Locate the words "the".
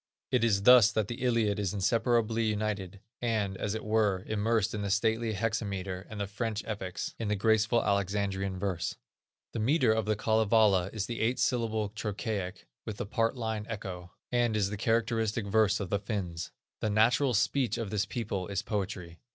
1.09-1.21, 4.81-4.89, 6.19-6.25, 7.27-7.35, 9.51-9.59, 10.05-10.15, 11.05-11.19, 12.97-13.05, 14.71-14.75, 15.91-15.99, 16.79-16.89